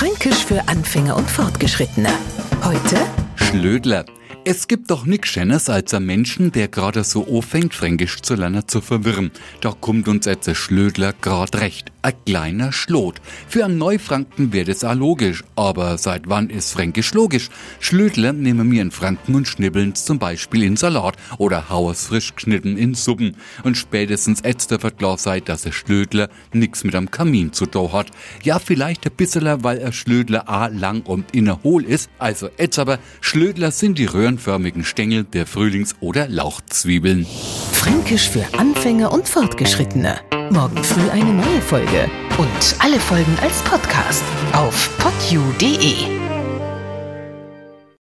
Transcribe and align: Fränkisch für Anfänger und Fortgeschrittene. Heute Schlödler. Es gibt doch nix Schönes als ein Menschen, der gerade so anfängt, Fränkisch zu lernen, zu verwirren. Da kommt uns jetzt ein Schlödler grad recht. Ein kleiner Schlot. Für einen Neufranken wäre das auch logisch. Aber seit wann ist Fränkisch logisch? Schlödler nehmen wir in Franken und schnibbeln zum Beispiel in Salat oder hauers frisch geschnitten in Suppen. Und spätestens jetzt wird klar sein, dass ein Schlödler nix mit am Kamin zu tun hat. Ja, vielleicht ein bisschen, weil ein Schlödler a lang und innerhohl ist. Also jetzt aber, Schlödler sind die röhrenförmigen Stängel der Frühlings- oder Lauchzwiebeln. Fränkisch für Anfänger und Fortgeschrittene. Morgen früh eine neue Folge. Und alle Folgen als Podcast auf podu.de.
Fränkisch 0.00 0.46
für 0.46 0.66
Anfänger 0.66 1.14
und 1.14 1.30
Fortgeschrittene. 1.30 2.08
Heute 2.64 2.96
Schlödler. 3.34 4.06
Es 4.42 4.68
gibt 4.68 4.90
doch 4.90 5.04
nix 5.04 5.28
Schönes 5.28 5.68
als 5.68 5.92
ein 5.92 6.06
Menschen, 6.06 6.50
der 6.50 6.68
gerade 6.68 7.04
so 7.04 7.26
anfängt, 7.26 7.74
Fränkisch 7.74 8.22
zu 8.22 8.36
lernen, 8.36 8.66
zu 8.66 8.80
verwirren. 8.80 9.32
Da 9.60 9.72
kommt 9.78 10.08
uns 10.08 10.24
jetzt 10.24 10.48
ein 10.48 10.54
Schlödler 10.54 11.12
grad 11.12 11.60
recht. 11.60 11.92
Ein 12.02 12.14
kleiner 12.24 12.72
Schlot. 12.72 13.20
Für 13.46 13.66
einen 13.66 13.76
Neufranken 13.76 14.54
wäre 14.54 14.64
das 14.64 14.82
auch 14.84 14.94
logisch. 14.94 15.44
Aber 15.56 15.98
seit 15.98 16.26
wann 16.30 16.48
ist 16.48 16.72
Fränkisch 16.72 17.12
logisch? 17.12 17.50
Schlödler 17.80 18.32
nehmen 18.32 18.72
wir 18.72 18.80
in 18.80 18.90
Franken 18.90 19.34
und 19.34 19.46
schnibbeln 19.46 19.94
zum 19.94 20.18
Beispiel 20.18 20.62
in 20.62 20.78
Salat 20.78 21.16
oder 21.36 21.68
hauers 21.68 22.06
frisch 22.06 22.34
geschnitten 22.34 22.78
in 22.78 22.94
Suppen. 22.94 23.36
Und 23.62 23.76
spätestens 23.76 24.40
jetzt 24.42 24.70
wird 24.70 24.96
klar 24.96 25.18
sein, 25.18 25.42
dass 25.44 25.66
ein 25.66 25.72
Schlödler 25.72 26.30
nix 26.54 26.82
mit 26.84 26.94
am 26.94 27.10
Kamin 27.10 27.52
zu 27.52 27.66
tun 27.66 27.92
hat. 27.92 28.06
Ja, 28.42 28.58
vielleicht 28.58 29.04
ein 29.04 29.12
bisschen, 29.12 29.62
weil 29.62 29.84
ein 29.84 29.92
Schlödler 29.92 30.48
a 30.48 30.68
lang 30.68 31.02
und 31.02 31.34
innerhohl 31.34 31.84
ist. 31.84 32.08
Also 32.18 32.48
jetzt 32.56 32.78
aber, 32.78 32.98
Schlödler 33.20 33.70
sind 33.72 33.98
die 33.98 34.06
röhrenförmigen 34.30 34.84
Stängel 34.84 35.24
der 35.24 35.44
Frühlings- 35.46 35.96
oder 36.00 36.28
Lauchzwiebeln. 36.28 37.26
Fränkisch 37.72 38.28
für 38.28 38.44
Anfänger 38.56 39.12
und 39.12 39.28
Fortgeschrittene. 39.28 40.20
Morgen 40.50 40.82
früh 40.84 41.10
eine 41.10 41.32
neue 41.32 41.60
Folge. 41.60 42.08
Und 42.38 42.76
alle 42.78 43.00
Folgen 43.00 43.36
als 43.42 43.60
Podcast 43.62 44.22
auf 44.52 44.90
podu.de. 44.98 46.39